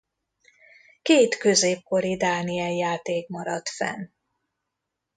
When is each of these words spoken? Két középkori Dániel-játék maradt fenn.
Két 1.01 1.37
középkori 1.37 2.17
Dániel-játék 2.17 3.27
maradt 3.27 3.69
fenn. 3.69 4.09